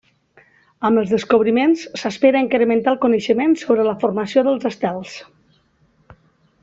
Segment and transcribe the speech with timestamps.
[0.87, 5.15] Amb els descobriments s'espera incrementar el coneixement sobre la formació dels estels.